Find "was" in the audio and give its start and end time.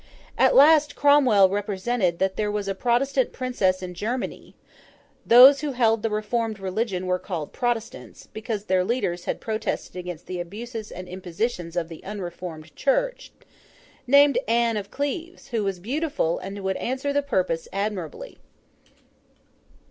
2.49-2.67, 15.63-15.77